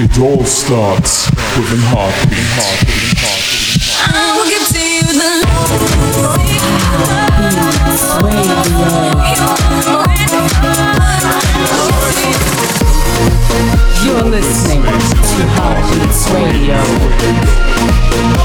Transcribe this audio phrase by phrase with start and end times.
[0.00, 1.26] It all starts
[1.58, 2.38] with a heartbeat.
[2.54, 3.98] heartbeat, heartbeat, heartbeat.
[4.14, 5.42] I will give to you the
[14.06, 16.78] You're listening to Heartbeats Radio.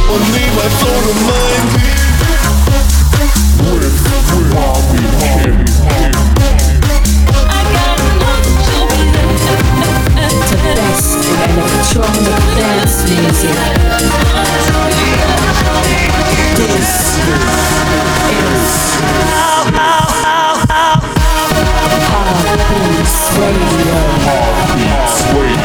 [0.10, 1.86] Only my soul remind me.
[3.62, 6.03] With, with Heartbeat The
[11.50, 13.58] electronic dance music.
[16.56, 16.90] This
[18.32, 18.64] is
[22.56, 23.18] Heartbeats
[25.38, 25.63] Radio.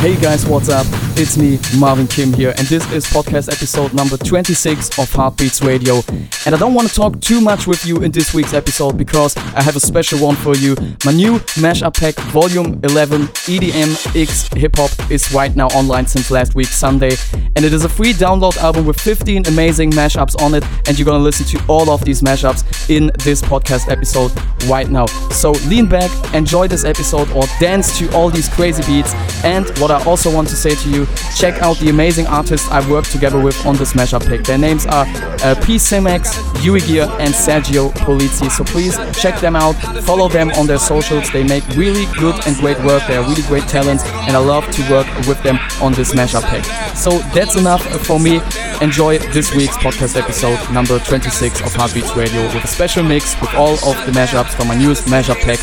[0.00, 0.86] Hey guys, what's up?
[1.18, 6.00] It's me, Marvin Kim here, and this is podcast episode number 26 of Heartbeats Radio.
[6.46, 9.36] And I don't want to talk too much with you in this week's episode because
[9.36, 10.74] I have a special one for you.
[11.04, 16.30] My new mashup pack, Volume 11 EDM X Hip Hop, is right now online since
[16.30, 17.14] last week, Sunday.
[17.54, 21.04] And it is a free download album with 15 amazing mashups on it, and you're
[21.04, 24.32] gonna listen to all of these mashups in this podcast episode
[24.66, 25.04] right now.
[25.30, 29.12] So lean back, enjoy this episode, or dance to all these crazy beats.
[29.44, 32.90] And what I also want to say to you, check out the amazing artists I've
[32.90, 34.44] worked together with on this mashup pick.
[34.44, 35.06] Their names are
[35.42, 35.76] uh, P.
[35.76, 36.24] Simex,
[36.64, 38.50] Yui Gear, and Sergio Polizzi.
[38.50, 39.74] So please check them out,
[40.04, 41.30] follow them on their socials.
[41.30, 43.02] They make really good and great work.
[43.06, 46.44] They are really great talents, and I love to work with them on this mashup
[46.50, 46.64] pick.
[46.96, 48.40] So that's enough for me.
[48.80, 53.52] Enjoy this week's podcast episode number 26 of Heartbeats Radio with a special mix with
[53.54, 55.58] all of the mashups from my newest mashup pack,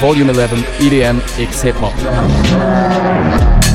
[0.00, 3.65] Volume 11 EDM X Hip Hop.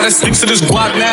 [0.00, 1.07] Gotta stick to this guap now.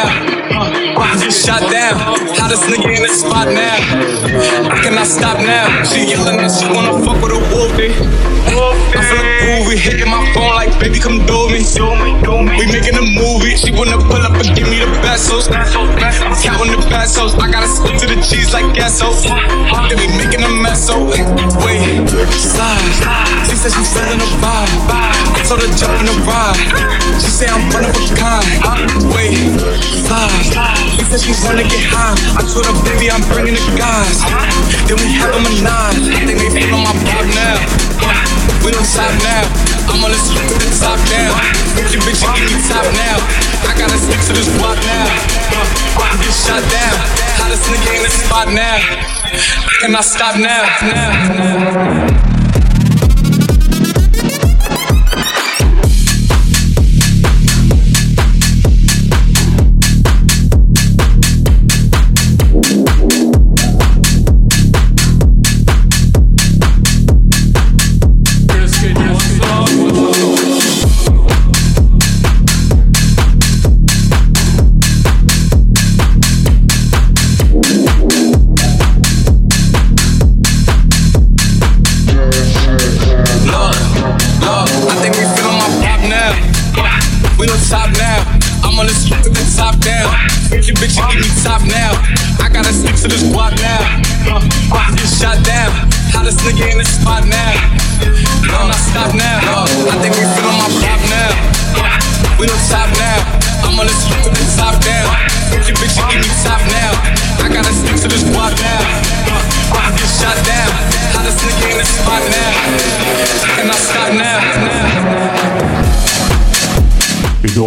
[48.45, 48.77] Spot now.
[48.77, 50.63] I cannot stop now.
[50.81, 51.54] now.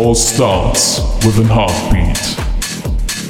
[0.08, 2.16] All starts with an heartbeat.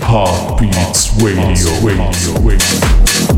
[0.00, 3.37] Heartbeats Radio, radio, radio.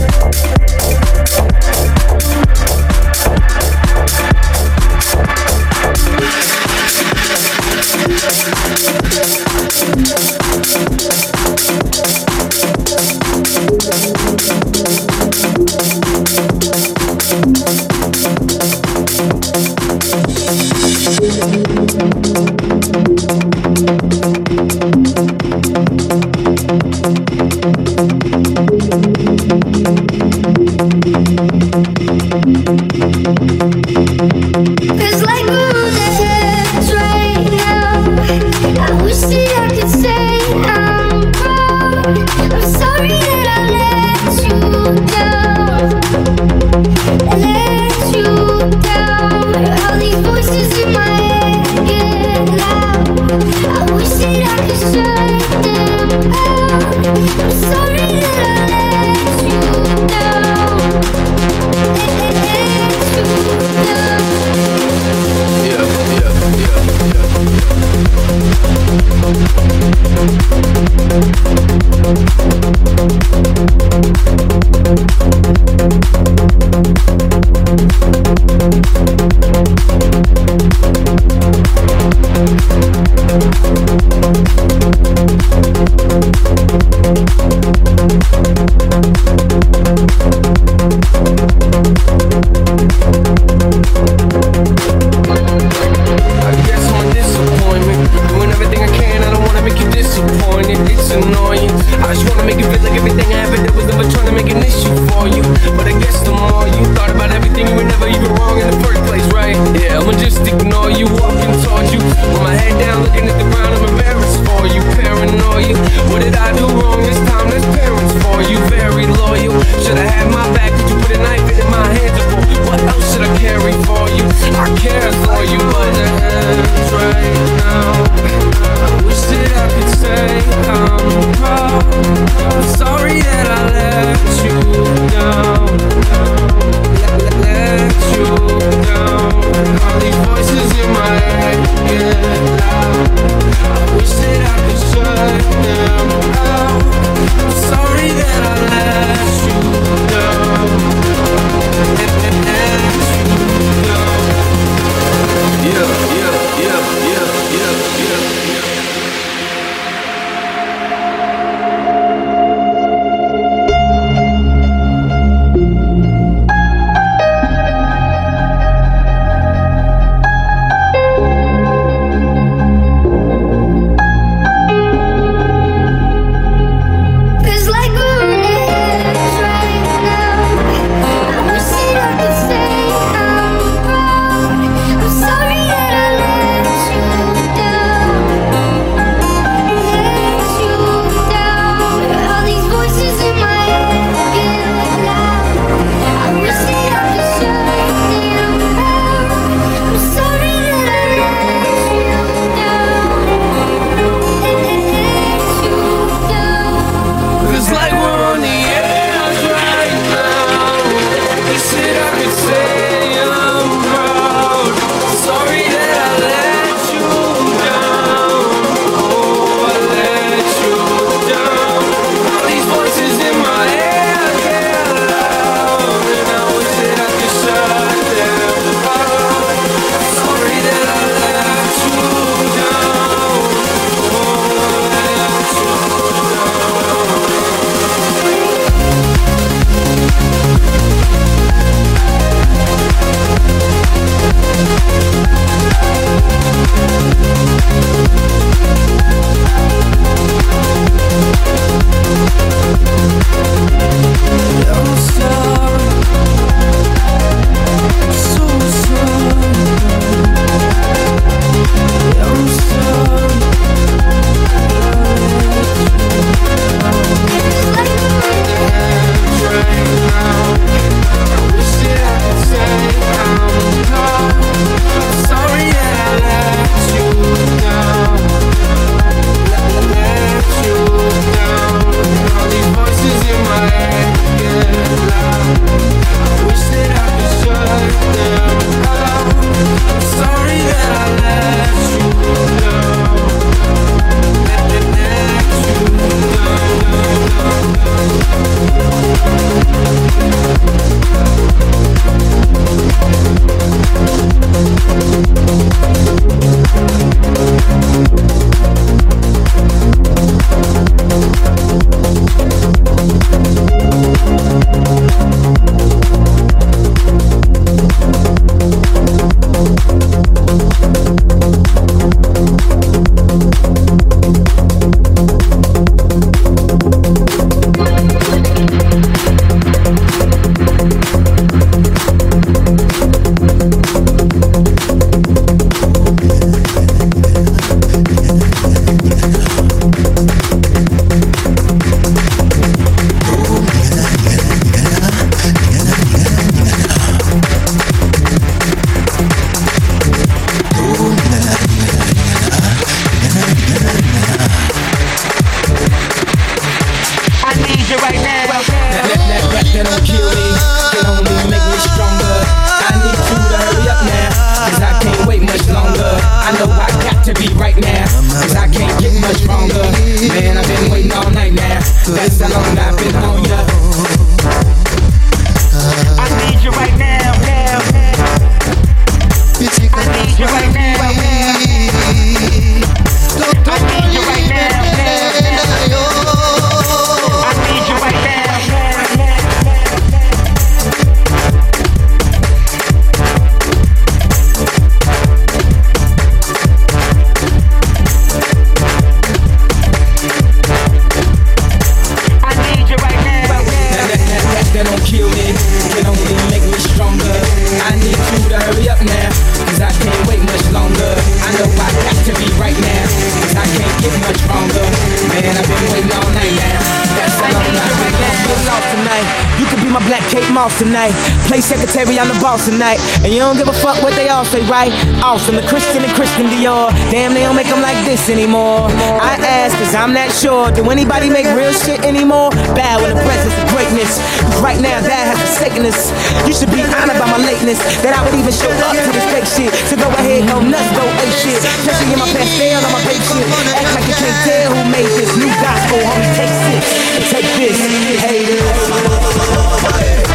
[428.31, 428.87] anymore?
[429.19, 430.71] I ask, cause I'm not sure.
[430.71, 432.55] Do anybody make real shit anymore?
[432.71, 434.23] Bad with the presence of greatness.
[434.63, 436.15] Right now, that has forsaken us.
[436.47, 437.83] You should be honored by my lateness.
[437.99, 439.75] That I would even show up to this fake shit.
[439.91, 441.59] So go ahead, go nuts, go ape shit.
[441.59, 443.43] Especially in my pastel, on my fake shit.
[443.75, 445.99] Act like you can't tell who made this new gospel.
[445.99, 446.95] Homie, take six.
[447.27, 447.75] Take this,
[448.23, 450.30] haters.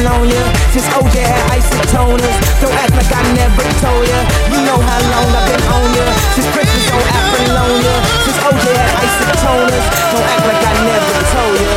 [0.00, 2.36] cheating on you Since oh yeah, isotoners.
[2.60, 4.20] Don't act like I never told ya.
[4.52, 6.04] You know how long I've been on ya.
[6.34, 9.86] Since Christmas on Apollonia Since oh yeah, isotoners.
[10.12, 11.68] Don't act like I never told ya.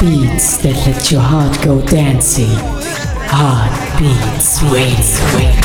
[0.00, 2.54] Beats that let your heart go dancing.
[3.30, 4.94] Hard beats, wait,
[5.34, 5.58] wait.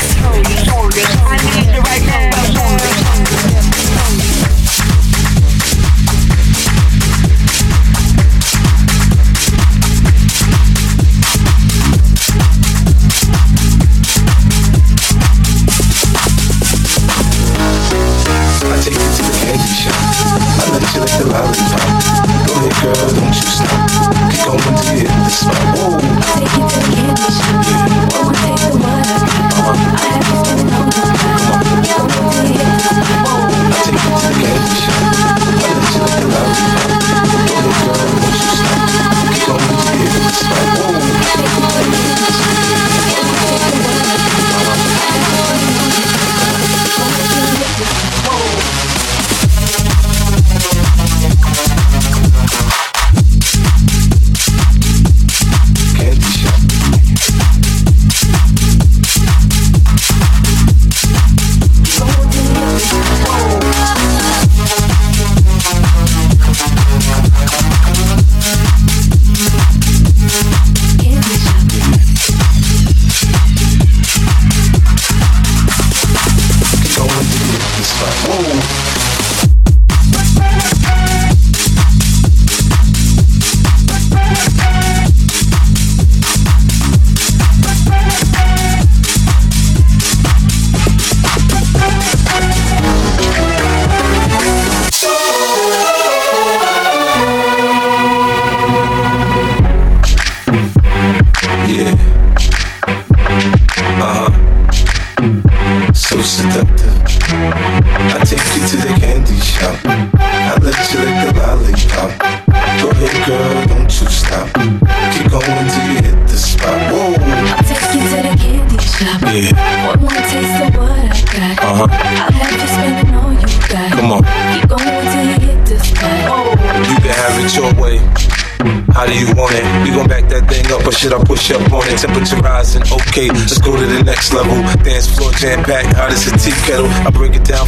[1.26, 2.24] I need you right now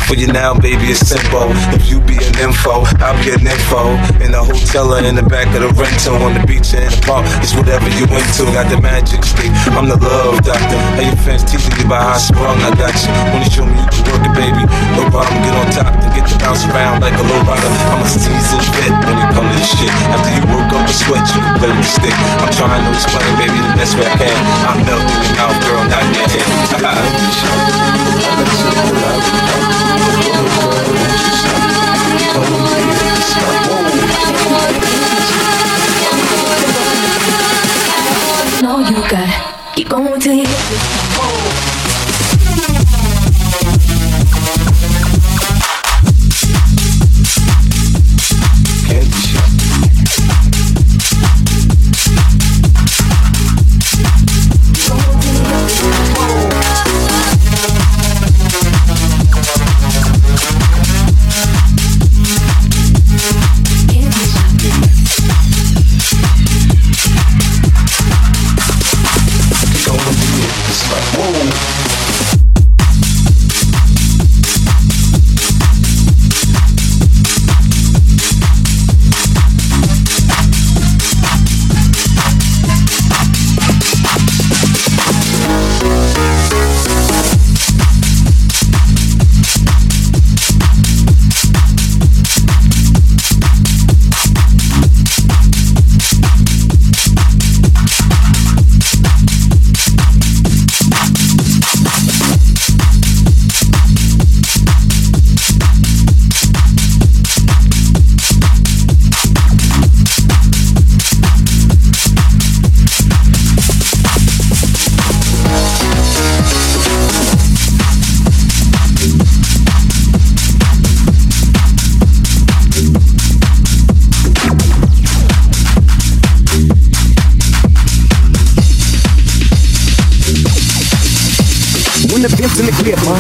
[0.05, 1.49] for you now, baby, it's simple.
[1.73, 3.97] If you be an info, I'll be an info.
[4.21, 6.93] In the hotel or in the back of the rental, on the beach or in
[6.93, 8.45] the park, it's whatever you into.
[8.53, 10.77] Got the magic stick, I'm the love doctor.
[10.93, 13.09] Hey, your fans teasing you by how sprung, I got you.
[13.33, 14.61] Wanna show me you can work it, baby?
[14.93, 17.73] No problem, get on top and get to bounce around like a low rider.
[17.89, 19.89] I'm a seasoned vet when it comes to this shit.
[20.13, 22.13] After you work up a sweat, you can play with the stick.
[22.45, 24.37] I'm trying to explain, baby, the best way I can.
[24.69, 26.05] I'm melting your mouth, girl, not
[29.01, 29.04] your.
[39.95, 41.14] Going till you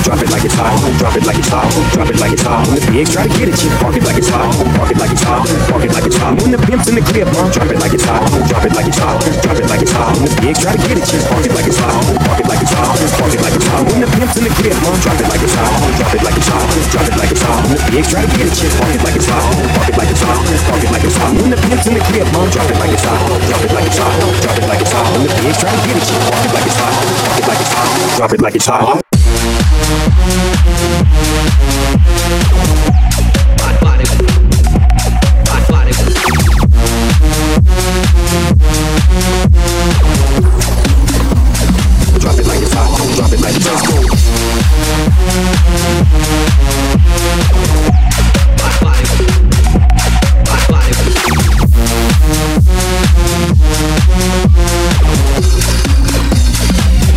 [0.05, 0.77] drop it like it's hot.
[1.01, 1.65] Drop it like it's hot.
[1.97, 2.61] Drop it like it's hot.
[2.69, 4.53] When the pigs try to get at you, park it like it's hot.
[4.77, 5.41] Park it like it's hot.
[5.65, 6.37] Park it like it's hot.
[6.45, 8.21] When the pimp's in the crib, ma, drop it like it's hot.
[8.45, 9.17] Drop it like it's hot.
[9.41, 10.13] Drop it like it's hot.
[10.13, 11.97] When the pigs try to get at you, park it like it's hot.
[12.21, 12.93] Park it like it's hot.
[13.17, 13.81] Park it like it's hot.
[13.89, 15.73] When the pimp's in the crib, ma, drop it like it's hot.
[15.97, 16.65] Drop it like it's hot.
[16.93, 17.61] Drop it like it's hot.
[17.65, 19.41] When the pigs try to get at you, park it like it's hot.
[19.73, 20.37] Park it like it's hot.
[20.69, 21.33] Park it like it's hot.
[21.33, 23.17] When the pimp's in the crib, ma, drop it like it's hot.
[23.49, 24.13] Drop it like it's hot.
[24.21, 25.07] Drop it like it's hot.
[25.17, 26.93] When the pigs try to get at you, park it like it's hot.
[27.25, 27.89] Park it like it's hot.
[28.21, 29.74] Drop it like it's hot.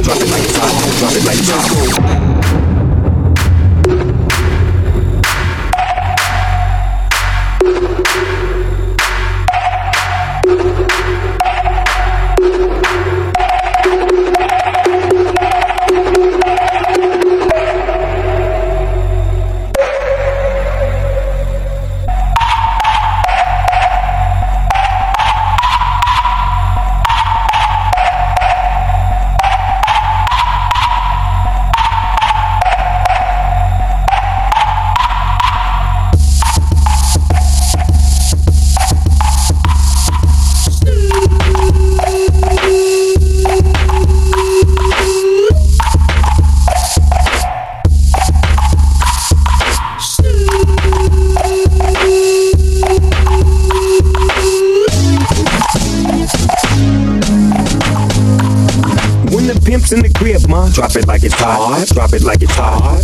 [0.09, 0.99] Drop it like it's hot.
[0.99, 2.28] Drop it like it's hot.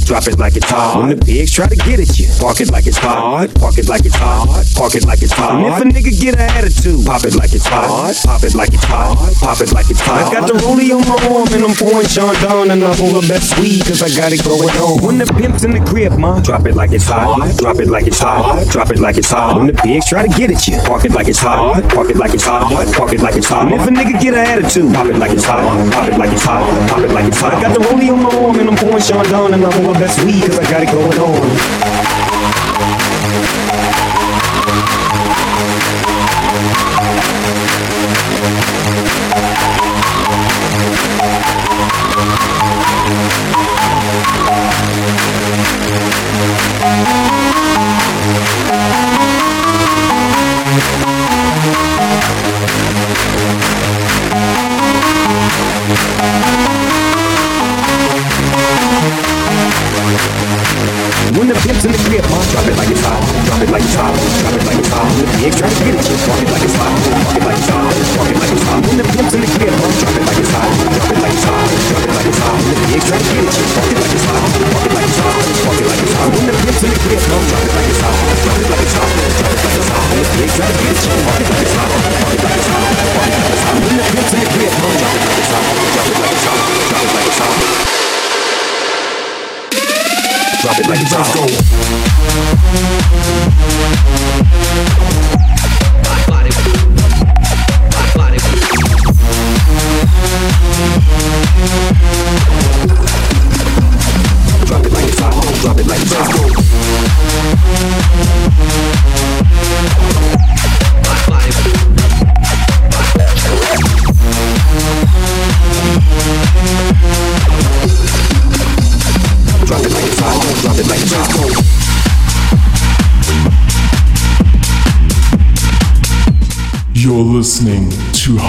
[0.05, 1.01] Drop it like it's hot.
[1.01, 3.49] When the pigs try to get at you, park it like it's hot.
[3.57, 4.47] Park it like it's hot.
[4.77, 5.57] Park it like it's hot.
[5.57, 8.13] And if a nigga get an attitude, pop it like it's hot.
[8.25, 9.17] Pop it like it's hot.
[9.41, 10.29] Pop it like it's hot.
[10.29, 13.17] I got the rollie on my arm and I'm pouring Sean down and I'm full
[13.25, 15.01] best weed cause I got it going on.
[15.01, 17.57] When the pimp's in the crib, ma, drop it like it's hot.
[17.57, 18.69] Drop it like it's hot.
[18.69, 19.57] Drop it like it's hot.
[19.57, 21.81] When the pigs try to get at you, park it like it's hot.
[21.97, 22.69] Park it like it's hot.
[22.93, 23.73] Park it like it's hot.
[23.73, 25.65] And if a nigga get an attitude, pop it like it's hot.
[25.93, 26.63] Pop it like it's hot.
[26.91, 27.55] Pop it like it's hot.
[27.55, 29.94] I got the rollie on my arm and I'm pouring Sean down and I'm full
[29.99, 31.94] best weed cause I got it going on.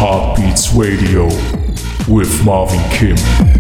[0.08, 1.26] Heartbeats Radio
[2.08, 3.55] with Marvin Kim.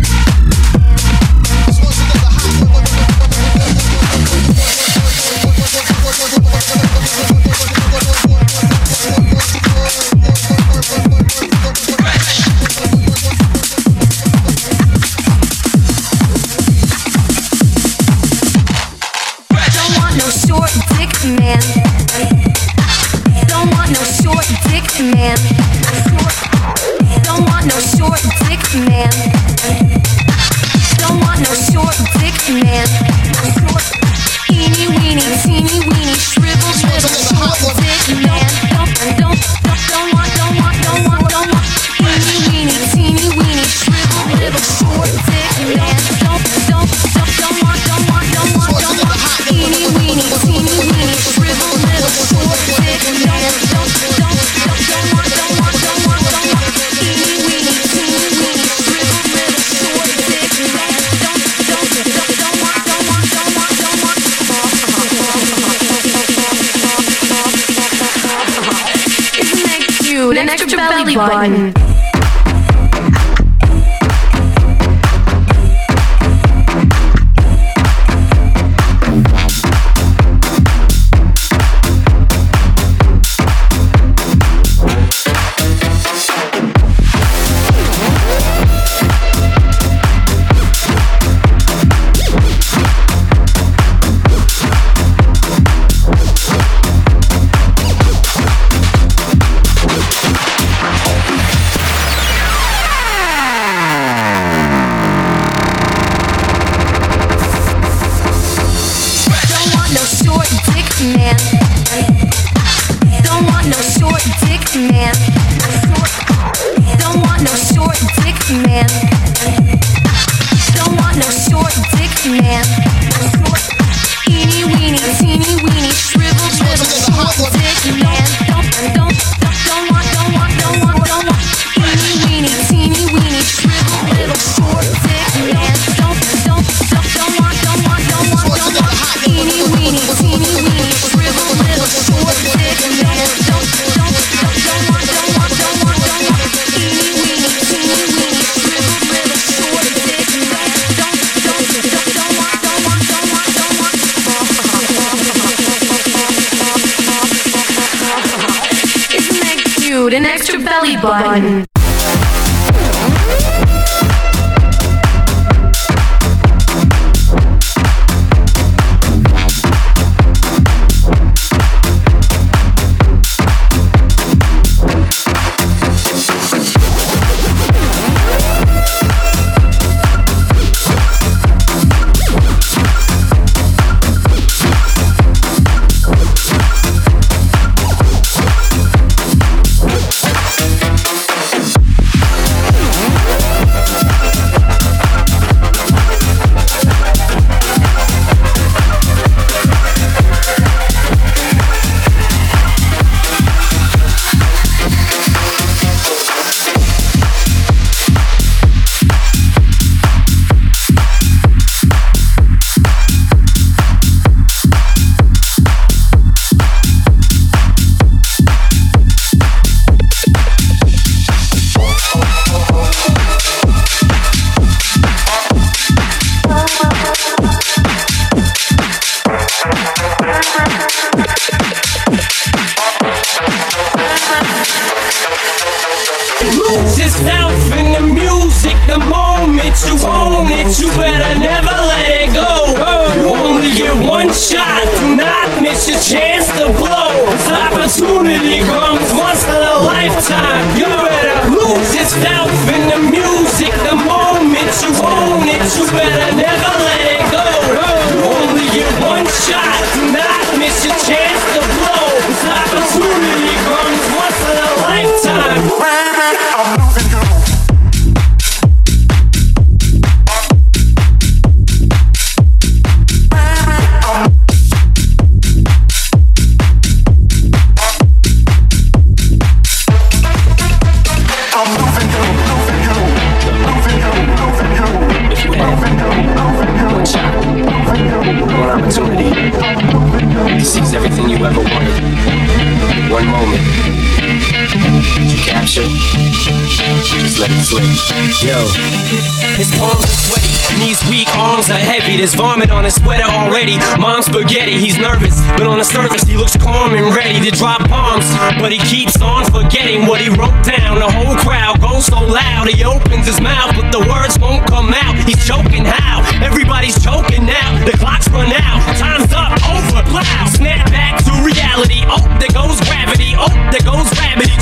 [307.46, 308.26] To drop bombs.
[308.58, 310.98] But he keeps on forgetting what he wrote down.
[310.98, 314.94] The whole crowd goes so loud, he opens his mouth, but the words won't come
[314.94, 315.14] out.
[315.30, 316.26] He's choking how?
[316.42, 317.86] Everybody's choking now.
[317.86, 320.50] The clock's run out, time's up, over, loud.
[320.58, 322.02] Snap back to reality.
[322.10, 323.38] Oh, there goes gravity.
[323.38, 324.10] Oh, there goes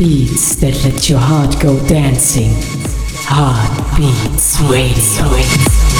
[0.00, 2.54] Beats that let your heart go dancing.
[3.26, 5.99] Heart Heartbeats Radio.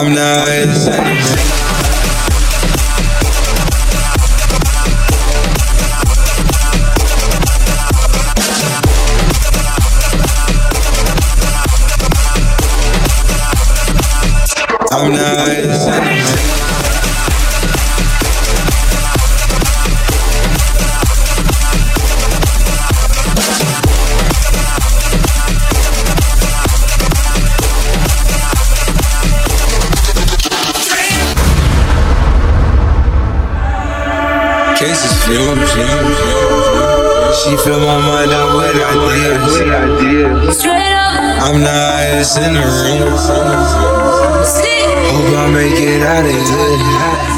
[0.00, 0.48] I'm not.
[14.92, 15.67] I'm not.
[37.64, 40.64] fill my mind up with ideas.
[41.40, 43.00] I'm the highest in the room.
[45.10, 47.37] Hope I make it out of here.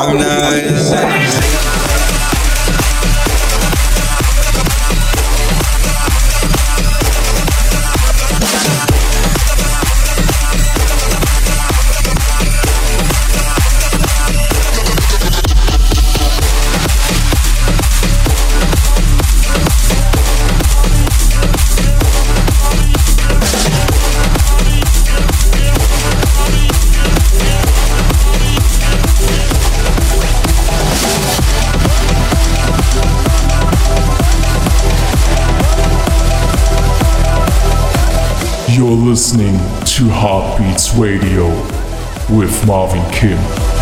[0.00, 1.77] I'm not.
[39.98, 41.48] to Heartbeats Radio
[42.30, 43.77] with Marvin Kim.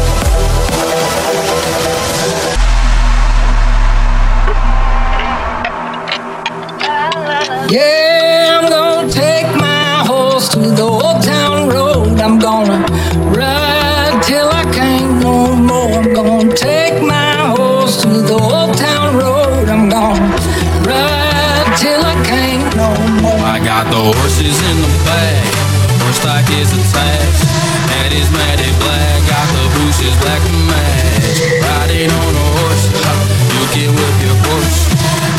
[26.47, 27.42] that is attached.
[27.90, 31.42] That is matted black, got the bushes black match.
[31.59, 32.86] Riding on a horse,
[33.51, 34.86] you can whip your horse.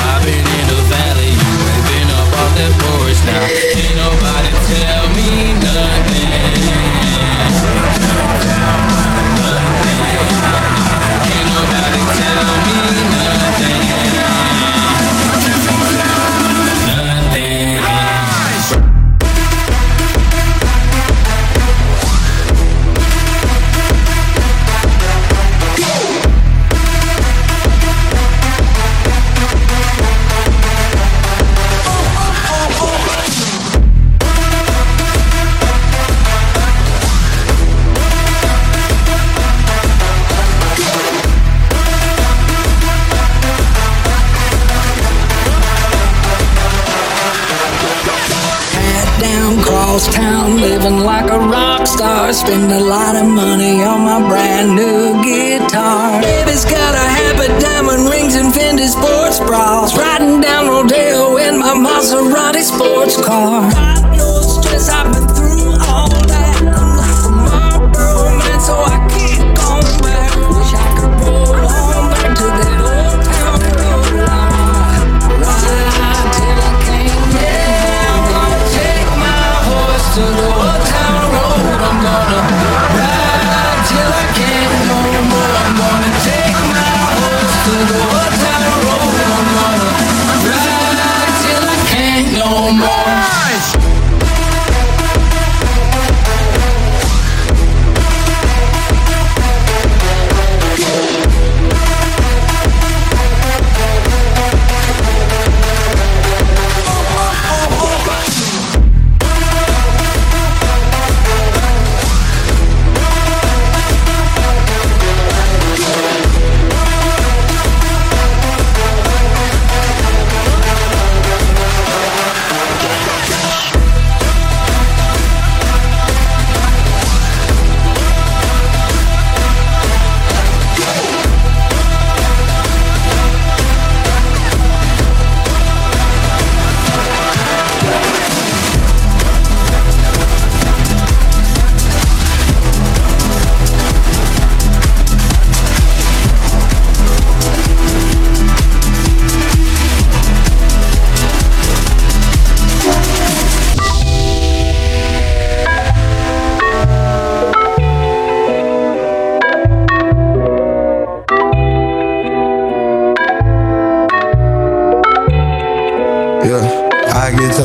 [0.03, 3.56] I've been in the valley, you ain't been up off that porch now.
[52.47, 55.06] spend a lot of money on my brand new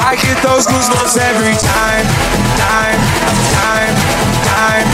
[0.00, 2.06] I get those goosebumps every time,
[2.58, 3.00] time,
[3.56, 3.94] time,
[4.44, 4.86] time,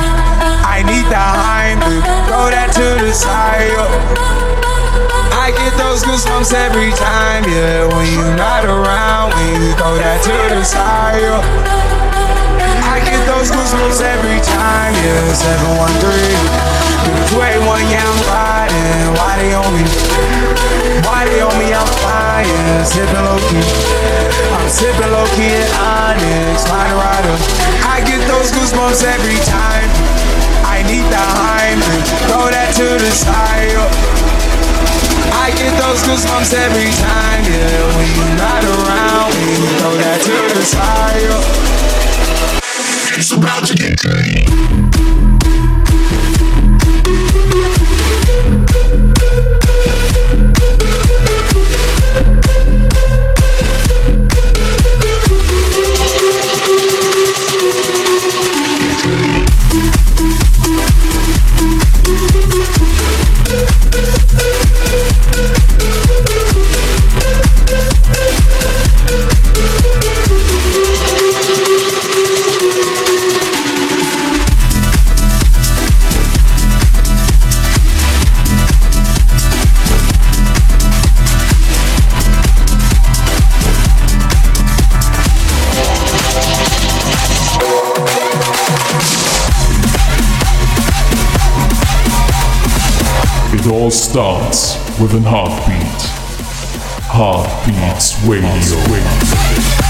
[0.66, 3.70] I need the Heimlich, throw that to the side.
[5.32, 7.86] I get those goosebumps every time, yeah.
[7.86, 11.22] When you're not around, when you throw that to the side.
[12.82, 15.22] I get those goosebumps every time, yeah.
[15.38, 19.14] 713, 281, yeah, I'm riding.
[19.22, 19.86] Why they on me?
[21.06, 21.70] Why they on me?
[21.74, 23.62] I'm flying, sipping low key.
[24.66, 27.38] I'm sipping low key at Onyx, find rider.
[27.86, 29.86] I get those goosebumps every time.
[30.66, 33.78] I need the Heimlich, throw that to the side.
[35.38, 37.94] I get those goosebumps every time, yeah.
[37.94, 41.30] When you're not around, when throw that to the side.
[43.20, 44.85] It's about to get good.
[93.86, 96.02] All starts with an heartbeat.
[97.08, 99.85] Heartbeats Radio.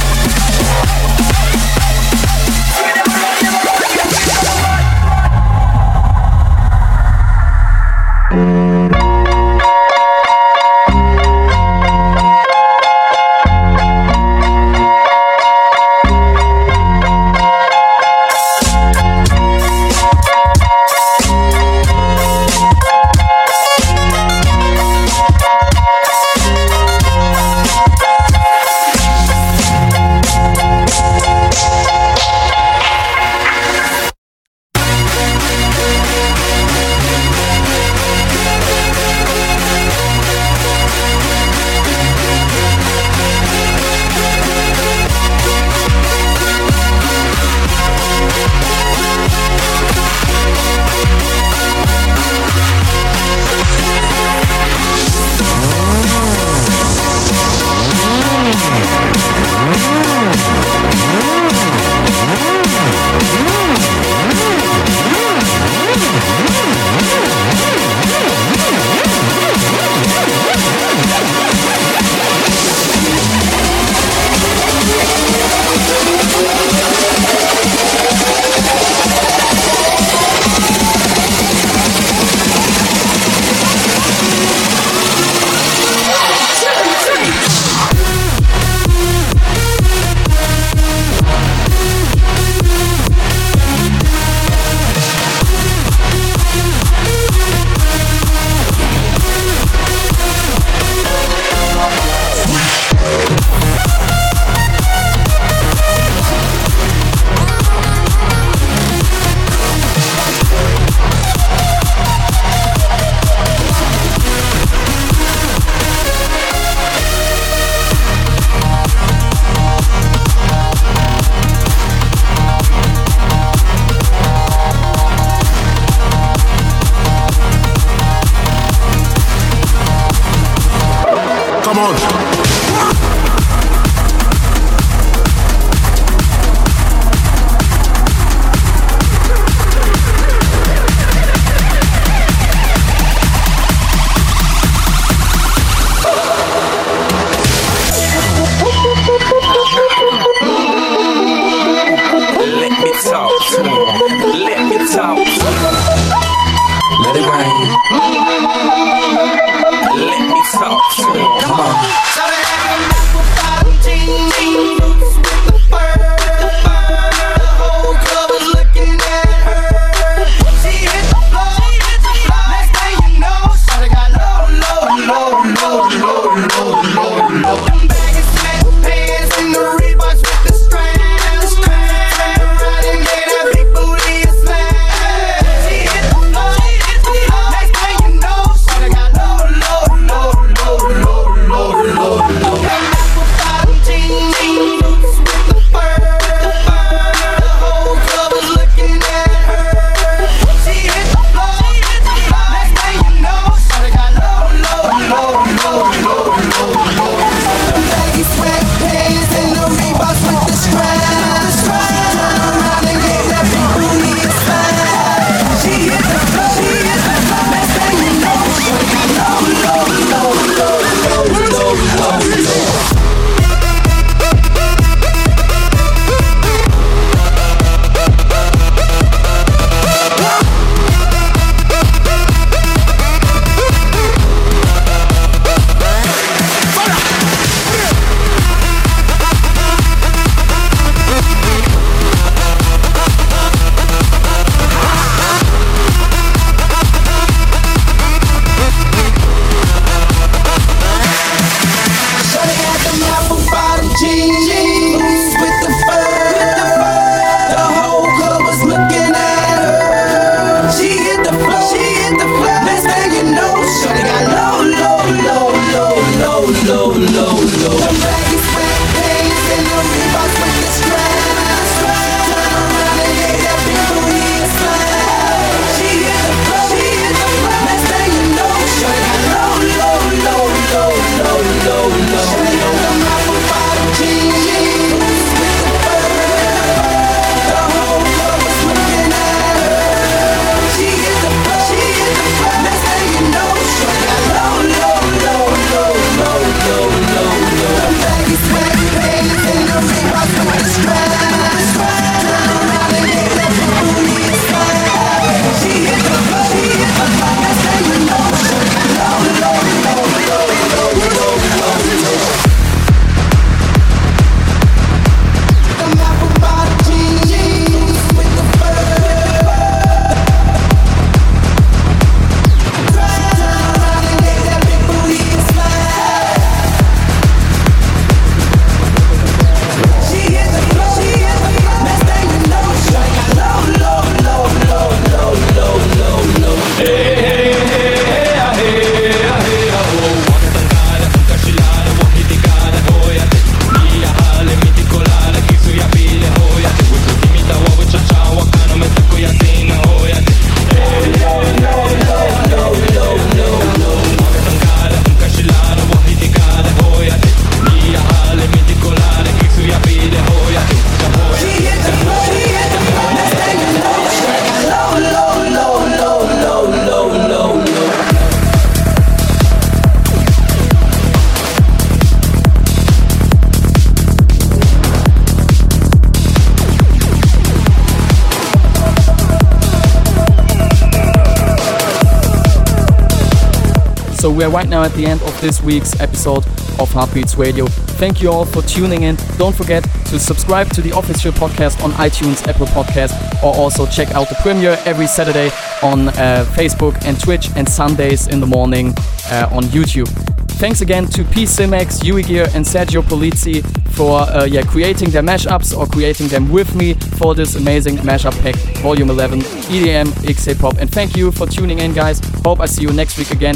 [384.35, 386.45] We are right now at the end of this week's episode
[386.79, 387.67] of Heartbeats Radio.
[387.67, 389.15] Thank you all for tuning in.
[389.37, 394.11] Don't forget to subscribe to the official podcast on iTunes, Apple Podcast, or also check
[394.11, 395.47] out the premiere every Saturday
[395.81, 398.93] on uh, Facebook and Twitch and Sundays in the morning
[399.31, 400.09] uh, on YouTube.
[400.57, 401.43] Thanks again to P.
[401.43, 406.51] Simex, Yui Gear, and Sergio Polizzi for uh, yeah, creating their mashups or creating them
[406.51, 410.77] with me for this amazing mashup pack, Volume 11, EDM, XA Pop.
[410.79, 412.19] And thank you for tuning in, guys.
[412.43, 413.55] Hope I see you next week again.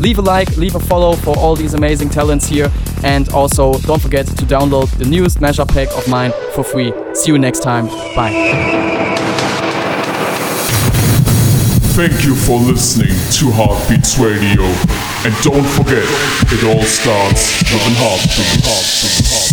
[0.00, 2.72] Leave a like, leave a follow for all these amazing talents here.
[3.04, 6.92] And also, don't forget to download the newest mashup pack of mine for free.
[7.14, 7.86] See you next time.
[8.16, 8.32] Bye.
[11.92, 14.64] Thank you for listening to Heartbeats Radio.
[15.22, 16.08] And don't forget,
[16.50, 18.64] it all starts with a heartbeat.
[18.64, 19.49] heartbeat, heartbeat.